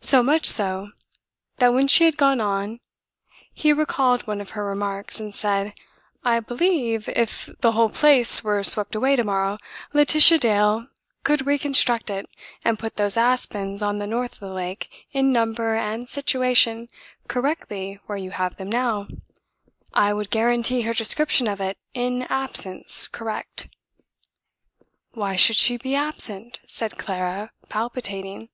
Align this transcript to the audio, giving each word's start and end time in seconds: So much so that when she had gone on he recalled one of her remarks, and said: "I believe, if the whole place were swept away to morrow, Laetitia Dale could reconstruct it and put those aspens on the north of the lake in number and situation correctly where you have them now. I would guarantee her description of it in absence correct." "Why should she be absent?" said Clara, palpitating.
So 0.00 0.22
much 0.22 0.46
so 0.46 0.92
that 1.58 1.74
when 1.74 1.86
she 1.86 2.04
had 2.04 2.16
gone 2.16 2.40
on 2.40 2.80
he 3.52 3.74
recalled 3.74 4.26
one 4.26 4.40
of 4.40 4.52
her 4.56 4.64
remarks, 4.64 5.20
and 5.20 5.34
said: 5.34 5.74
"I 6.24 6.40
believe, 6.40 7.10
if 7.10 7.50
the 7.60 7.72
whole 7.72 7.90
place 7.90 8.42
were 8.42 8.64
swept 8.64 8.94
away 8.94 9.16
to 9.16 9.24
morrow, 9.24 9.58
Laetitia 9.92 10.38
Dale 10.38 10.86
could 11.24 11.46
reconstruct 11.46 12.08
it 12.08 12.26
and 12.64 12.78
put 12.78 12.96
those 12.96 13.18
aspens 13.18 13.82
on 13.82 13.98
the 13.98 14.06
north 14.06 14.32
of 14.36 14.40
the 14.40 14.48
lake 14.48 14.88
in 15.12 15.30
number 15.30 15.74
and 15.76 16.08
situation 16.08 16.88
correctly 17.28 18.00
where 18.06 18.16
you 18.16 18.30
have 18.30 18.56
them 18.56 18.70
now. 18.70 19.08
I 19.92 20.14
would 20.14 20.30
guarantee 20.30 20.80
her 20.88 20.94
description 20.94 21.46
of 21.46 21.60
it 21.60 21.76
in 21.92 22.22
absence 22.30 23.06
correct." 23.06 23.68
"Why 25.12 25.36
should 25.36 25.56
she 25.56 25.76
be 25.76 25.94
absent?" 25.94 26.60
said 26.66 26.96
Clara, 26.96 27.50
palpitating. 27.68 28.48